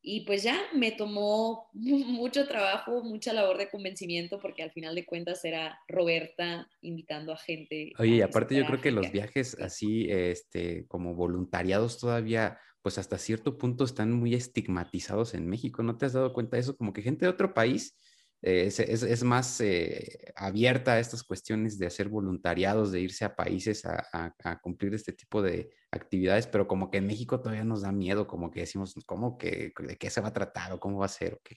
[0.00, 5.04] Y pues ya me tomó mucho trabajo, mucha labor de convencimiento, porque al final de
[5.04, 7.92] cuentas era Roberta invitando a gente.
[7.98, 13.18] Oye, y aparte yo creo que los viajes así, este, como voluntariados todavía, pues hasta
[13.18, 15.82] cierto punto están muy estigmatizados en México.
[15.82, 16.76] ¿No te has dado cuenta de eso?
[16.78, 17.94] Como que gente de otro país
[18.40, 23.84] eh, es, más eh, abierta a estas cuestiones de hacer voluntariados, de irse a países
[23.84, 28.28] a, cumplir este tipo de actividades, pero como que en México todavía nos da miedo,
[28.28, 31.08] como que decimos, ¿cómo que, de qué se va a tratar o cómo va a
[31.08, 31.56] ser o qué?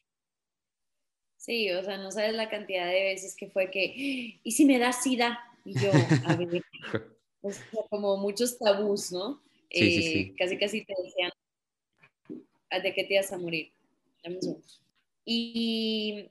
[1.37, 4.79] Sí, o sea, no sabes la cantidad de veces que fue que, ¿y si me
[4.79, 5.39] da sida?
[5.65, 5.91] Y yo,
[6.25, 6.63] a ver,
[7.41, 9.41] o sea, como muchos tabús, ¿no?
[9.69, 10.19] Sí, sí, sí.
[10.19, 11.31] Eh, casi, casi te decían,
[12.83, 13.71] ¿de qué te ibas a morir?
[15.25, 16.29] Y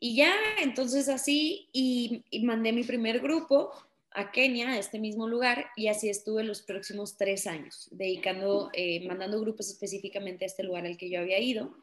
[0.00, 3.72] y ya, entonces así, y, mandé mi primer grupo
[4.12, 9.06] a Kenia, a este mismo lugar, y así estuve los próximos tres años, dedicando, eh,
[9.06, 11.76] mandando grupos específicamente a este lugar al que yo había ido.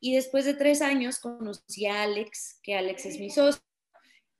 [0.00, 3.62] Y después de tres años conocí a Alex, que Alex es mi socio,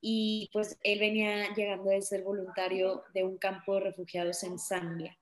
[0.00, 5.18] y pues él venía llegando a ser voluntario de un campo de refugiados en Zambia,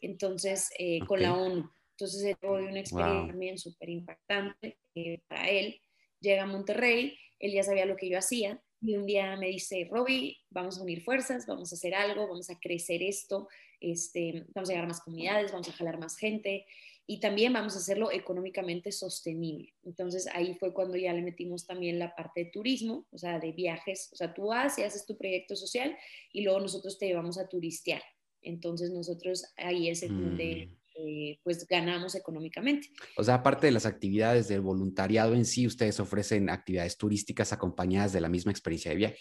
[0.00, 1.70] entonces eh, con la ONU.
[1.92, 5.80] Entonces fue una experiencia también súper impactante eh, para él.
[6.20, 9.88] Llega a Monterrey él ya sabía lo que yo hacía y un día me dice,
[9.90, 13.48] Robbie, vamos a unir fuerzas, vamos a hacer algo, vamos a crecer esto,
[13.80, 16.64] este, vamos a llegar a más comunidades, vamos a jalar más gente
[17.06, 19.74] y también vamos a hacerlo económicamente sostenible.
[19.82, 23.52] Entonces ahí fue cuando ya le metimos también la parte de turismo, o sea, de
[23.52, 25.96] viajes, o sea, tú vas y haces tu proyecto social
[26.32, 28.02] y luego nosotros te llevamos a turistear.
[28.42, 30.87] Entonces nosotros ahí es donde mm.
[31.00, 32.88] Eh, pues ganamos económicamente.
[33.16, 38.12] O sea, aparte de las actividades del voluntariado en sí, ustedes ofrecen actividades turísticas acompañadas
[38.12, 39.20] de la misma experiencia de viaje.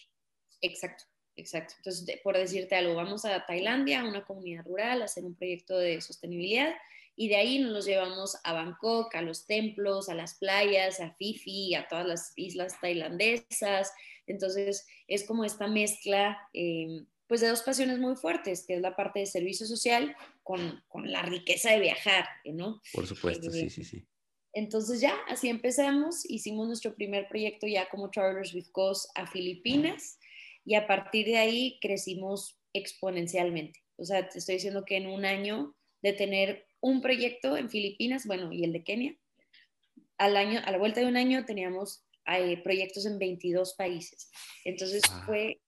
[0.61, 1.03] Exacto,
[1.35, 1.75] exacto.
[1.77, 5.77] Entonces, por decirte algo, vamos a Tailandia, a una comunidad rural, a hacer un proyecto
[5.77, 6.73] de sostenibilidad
[7.15, 11.13] y de ahí nos los llevamos a Bangkok, a los templos, a las playas, a
[11.13, 13.91] Fifi, a todas las islas tailandesas.
[14.25, 18.95] Entonces es como esta mezcla eh, pues de dos pasiones muy fuertes, que es la
[18.95, 20.15] parte de servicio social
[20.47, 22.81] con, con la riqueza de viajar, ¿no?
[22.93, 24.07] Por supuesto, sí, sí, sí.
[24.53, 30.17] Entonces ya, así empezamos, hicimos nuestro primer proyecto ya como Travelers with Cause a Filipinas
[30.63, 33.83] y a partir de ahí crecimos exponencialmente.
[33.97, 38.25] O sea, te estoy diciendo que en un año de tener un proyecto en Filipinas,
[38.25, 39.17] bueno, y el de Kenia,
[40.17, 44.31] al año, a la vuelta de un año teníamos eh, proyectos en 22 países.
[44.63, 45.59] Entonces fue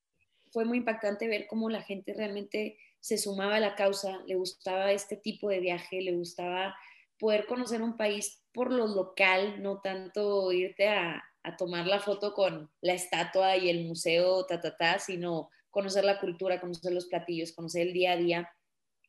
[0.51, 4.91] fue muy impactante ver cómo la gente realmente se sumaba a la causa, le gustaba
[4.91, 6.75] este tipo de viaje, le gustaba
[7.17, 11.23] poder conocer un país por lo local, no tanto irte a,
[11.57, 16.19] tomar la foto con la estatua y el museo, ta, ta, ta, sino conocer la
[16.19, 18.53] cultura, conocer los platillos, conocer el día a día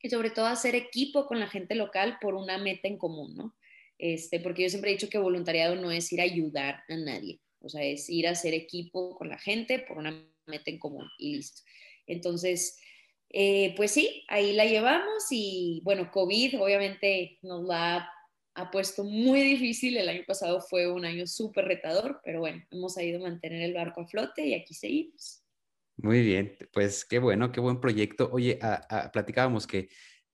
[0.01, 3.55] y sobre todo hacer equipo con la gente local por una meta en común, ¿no?
[3.99, 7.39] Este, porque yo siempre he dicho que voluntariado no es ir a ayudar a nadie,
[7.59, 10.11] o sea, es ir a hacer equipo con la gente por una
[10.47, 11.61] meta en común y listo.
[12.07, 12.79] Entonces,
[13.33, 18.09] eh, pues sí, ahí la llevamos y bueno, COVID obviamente nos la
[18.55, 19.95] ha puesto muy difícil.
[19.95, 23.73] El año pasado fue un año súper retador, pero bueno, hemos ido a mantener el
[23.73, 25.43] barco a flote y aquí seguimos.
[25.97, 28.29] Muy bien, pues qué bueno, qué buen proyecto.
[28.33, 28.59] Oye,
[29.13, 29.87] platicábamos que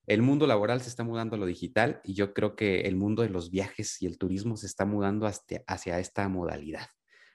[0.08, 3.22] el mundo laboral se está mudando a lo digital y yo creo que el mundo
[3.22, 6.88] de los viajes y el turismo se está mudando hacia esta modalidad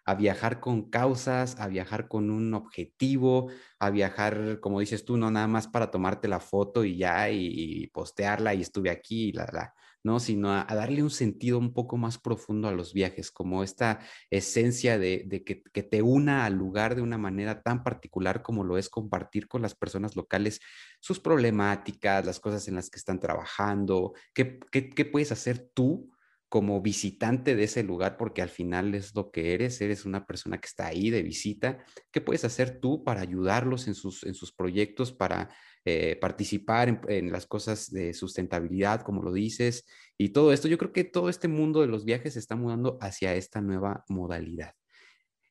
[0.05, 5.31] a viajar con causas, a viajar con un objetivo, a viajar, como dices tú, no
[5.31, 9.49] nada más para tomarte la foto y ya y, postearla y estuve aquí y la,
[9.53, 10.19] la, ¿no?
[10.19, 14.99] Sino a, darle un sentido un poco más profundo a los viajes, como esta esencia
[14.99, 19.47] de, que, te una al lugar de una manera tan particular como lo es compartir
[19.47, 20.61] con las personas locales
[21.01, 26.11] sus problemáticas, las cosas en las que están trabajando, qué, qué puedes hacer tú
[26.53, 30.59] como visitante de ese lugar, porque al final es lo que eres, eres una persona
[30.59, 31.83] que está ahí de visita.
[32.11, 35.49] ¿Qué puedes hacer tú para ayudarlos en sus, en sus proyectos, para
[35.87, 39.87] eh, participar en, las cosas de sustentabilidad, como lo dices?
[40.19, 42.99] Y todo esto, yo creo que todo este mundo de los viajes se está mudando
[43.01, 44.75] hacia esta nueva modalidad.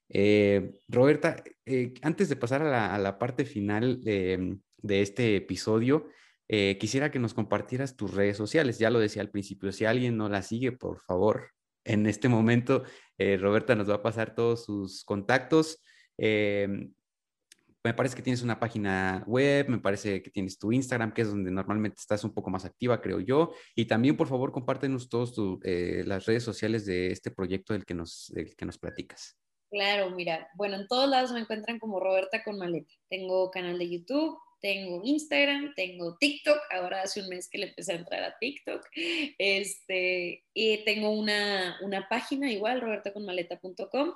[0.08, 4.62] Eh, Roberta, eh, antes de pasar a la, parte final de
[5.02, 6.10] este episodio,
[6.54, 8.78] eh, quisiera que nos compartieras tus redes sociales.
[8.78, 11.52] Ya lo decía al principio, si alguien no la sigue, por favor,
[11.86, 12.84] en este momento
[13.18, 15.82] eh, Roberta nos va a pasar todos sus contactos.
[16.18, 16.94] Em,
[17.86, 21.30] me parece que tienes una página web, me parece que tienes tu Instagram, que es
[21.30, 23.54] donde normalmente estás un poco más activa, creo yo.
[23.74, 25.32] Y también, por favor, compártenos todas
[25.64, 29.38] eh, las redes sociales de este proyecto del que, nos, del que nos platicas.
[29.72, 32.94] Claro, mira, bueno, en todos lados me encuentran como Roberta con Maleta.
[33.10, 37.94] Tengo canal de YouTube, tengo Instagram, tengo TikTok, ahora hace un mes que le empecé
[37.94, 38.88] a entrar a TikTok,
[39.38, 44.14] este, y tengo una, una página igual, robertaconmaleta.com,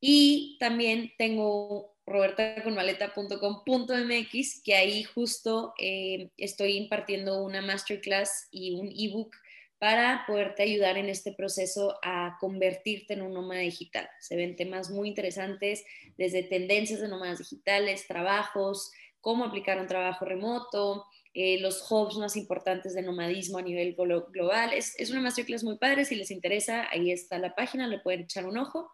[0.00, 9.34] y también tengo robertaconmaleta.com.mx, que ahí justo eh, estoy impartiendo una masterclass y un ebook
[9.78, 14.10] para poderte ayudar en este proceso a convertirte en un nómada digital.
[14.18, 15.84] Se ven temas muy interesantes,
[16.16, 22.36] desde tendencias de nómadas digitales, trabajos, cómo aplicar un trabajo remoto, eh, los hubs más
[22.36, 24.72] importantes de nomadismo a nivel global.
[24.72, 28.22] Es, es, una masterclass muy padre, si les interesa, ahí está la página, le pueden
[28.22, 28.90] echar un ojo.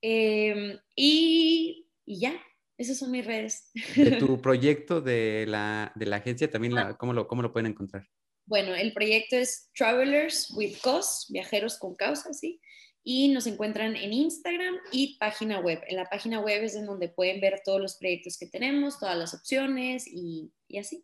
[0.00, 2.34] Em, y, y, ya,
[2.76, 3.70] esas son mis redes.
[3.94, 7.70] De tu proyecto de la, de la agencia, también, la, ¿cómo, lo, ¿cómo lo pueden
[7.70, 8.08] encontrar?
[8.52, 12.60] Bueno, el proyecto es Travelers with Cause, viajeros con causa, ¿sí?
[13.02, 15.80] y nos encuentran en Instagram y página web.
[15.86, 19.16] En la página web es en donde pueden ver todos los proyectos que tenemos, todas
[19.16, 21.02] las opciones y, así.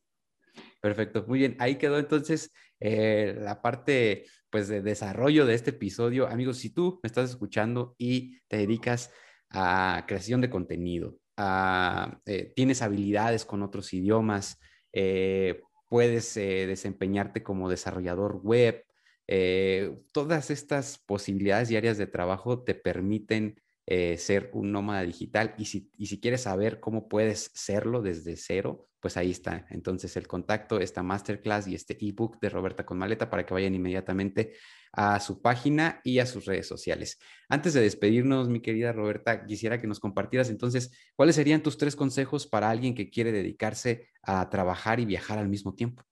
[0.83, 1.57] Perfecto, muy bien.
[1.59, 6.29] Ahí quedó entonces eh, la parte pues de desarrollo de este episodio.
[6.29, 9.11] Amigos, si tú me estás escuchando y te dedicas
[9.49, 11.17] a creación de contenido,
[12.27, 14.59] eh, tienes habilidades con otros idiomas,
[14.93, 18.85] eh, puedes desempeñarte como desarrollador web,
[19.31, 25.64] eh, todas estas posibilidades diarias de trabajo te permiten eh, ser un nómada digital y
[25.64, 29.66] si, y si quieres saber cómo puedes serlo desde cero, pues ahí está.
[29.70, 33.75] Entonces el contacto, esta masterclass y este ebook de Roberta con Maleta para que vayan
[33.75, 34.52] inmediatamente
[34.92, 37.19] a su página y a sus redes sociales.
[37.48, 41.96] Antes de despedirnos, mi querida Roberta, quisiera que nos compartieras entonces cuáles serían tus tres
[41.96, 46.02] consejos para alguien que quiere dedicarse a trabajar y viajar al mismo tiempo.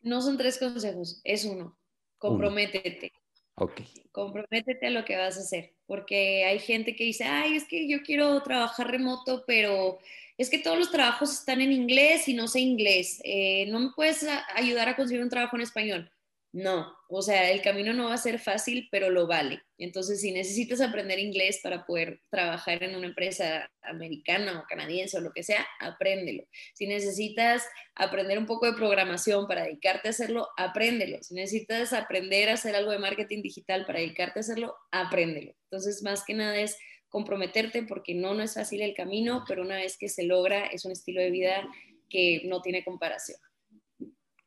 [0.00, 1.78] No son tres consejos, es uno
[2.24, 3.12] comprométete.
[3.56, 3.82] Ok.
[4.10, 7.88] Comprométete a lo que vas a hacer, porque hay gente que dice, ay, es que
[7.88, 9.98] yo quiero trabajar remoto, pero
[10.38, 13.20] es que todos los trabajos están en inglés y no sé inglés.
[13.24, 16.10] Eh, ¿No me puedes ayudar a conseguir un trabajo en español?
[16.54, 19.60] No, o sea, el camino no va a ser fácil, pero lo vale.
[19.76, 25.20] Entonces, si necesitas aprender inglés para poder trabajar en una empresa americana o canadiense o
[25.20, 26.44] lo que sea, apréndelo.
[26.74, 27.64] Si necesitas
[27.96, 31.20] aprender un poco de programación para dedicarte a hacerlo, apréndelo.
[31.24, 35.56] Si necesitas aprender a hacer algo de marketing digital para dedicarte a hacerlo, apréndelo.
[35.64, 36.78] Entonces, más que nada es
[37.08, 40.84] comprometerte porque no, no es fácil el camino, pero una vez que se logra, es
[40.84, 41.68] un estilo de vida
[42.08, 43.40] que no tiene comparación.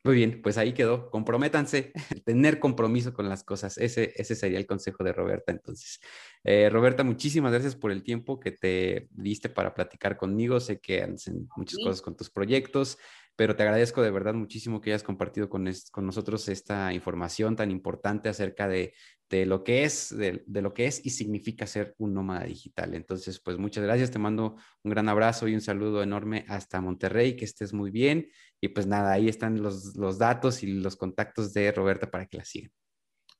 [0.08, 1.10] Muy bien, pues ahí quedó.
[1.10, 1.92] Comprométanse,
[2.24, 3.76] tener compromiso con las cosas.
[3.76, 5.52] Ese, ese sería el consejo de Roberta.
[5.52, 6.00] Entonces,
[6.44, 10.60] eh, Roberta, muchísimas gracias por el tiempo que te diste para platicar conmigo.
[10.60, 12.96] Sé que hacen muchas cosas con tus proyectos,
[13.36, 17.70] pero te agradezco de verdad muchísimo que hayas compartido con, con nosotros esta información tan
[17.70, 18.94] importante acerca de,
[19.28, 22.94] de lo que es, de, de, lo que es y significa ser un nómada digital.
[22.94, 27.36] Entonces, pues muchas gracias, te mando un gran abrazo y un saludo enorme hasta Monterrey,
[27.36, 28.28] que estés muy bien.
[28.60, 32.38] Y pues nada, ahí están los, los datos y los contactos de Roberta para que
[32.38, 32.72] la sigan.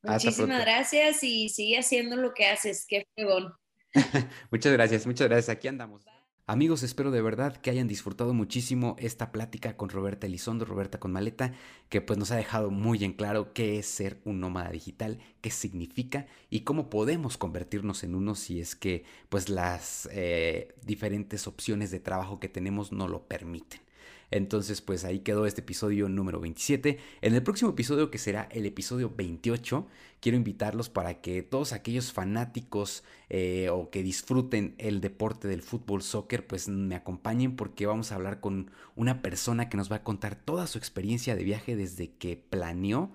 [0.02, 3.52] Muchísimas gracias y sigue haciendo lo que haces, qué fregón.
[4.50, 6.04] muchas gracias, muchas gracias, aquí andamos.
[6.50, 11.12] Amigos, espero de verdad que hayan disfrutado muchísimo esta plática con Roberta Elizondo, Roberta con
[11.12, 11.52] Maleta,
[11.90, 15.50] que pues nos ha dejado muy en claro qué es ser un nómada digital, qué
[15.50, 21.90] significa y cómo podemos convertirnos en uno si es que pues las eh, diferentes opciones
[21.90, 23.82] de trabajo que tenemos no lo permiten.
[24.30, 26.98] Entonces, pues ahí quedó este episodio número 27.
[27.22, 29.86] En el próximo episodio, que será el episodio 28,
[30.20, 36.02] quiero invitarlos para que todos aquellos fanáticos eh, o que disfruten el deporte del fútbol
[36.02, 40.04] soccer, pues me acompañen porque vamos a hablar con una persona que nos va a
[40.04, 43.12] contar toda su experiencia de viaje desde que planeó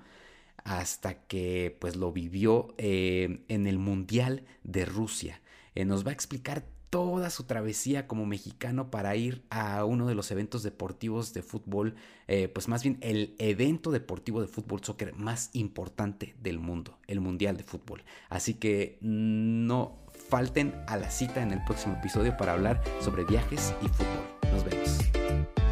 [0.64, 5.42] hasta que pues lo vivió eh, en el Mundial de Rusia.
[5.76, 10.14] Eh, nos va a explicar toda su travesía como mexicano para ir a uno de
[10.14, 11.96] los eventos deportivos de fútbol,
[12.28, 17.20] eh, pues más bien el evento deportivo de fútbol soccer más importante del mundo, el
[17.20, 18.04] Mundial de Fútbol.
[18.30, 23.74] Así que no falten a la cita en el próximo episodio para hablar sobre viajes
[23.82, 24.52] y fútbol.
[24.52, 25.63] Nos vemos.